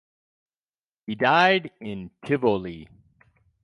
[1.05, 2.89] He died in Tivoli.